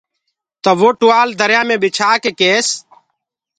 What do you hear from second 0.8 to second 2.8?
ٽوآل دريآ مي ٻِڇآ ڪي ڪيس۔